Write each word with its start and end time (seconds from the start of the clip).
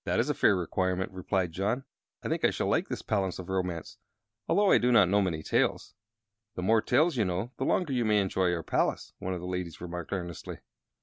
"That 0.03 0.19
is 0.19 0.31
a 0.31 0.33
fair 0.33 0.55
requirement," 0.55 1.11
replied 1.11 1.51
John. 1.51 1.83
"I 2.23 2.27
think 2.27 2.43
I 2.43 2.49
shall 2.49 2.65
like 2.65 2.87
this 2.89 3.03
Palace 3.03 3.37
of 3.37 3.49
Romance, 3.49 3.99
although 4.47 4.71
I 4.71 4.79
do 4.79 4.91
not 4.91 5.09
know 5.09 5.21
many 5.21 5.43
tales." 5.43 5.93
"The 6.55 6.63
more 6.63 6.81
tales 6.81 7.17
you 7.17 7.23
know 7.23 7.51
the 7.57 7.65
longer 7.65 7.93
you 7.93 8.03
may 8.03 8.19
enjoy 8.19 8.51
our 8.51 8.63
palace," 8.63 9.13
one 9.19 9.35
of 9.35 9.41
the 9.41 9.45
ladies 9.45 9.79
remarked, 9.79 10.11
earnestly. 10.11 10.57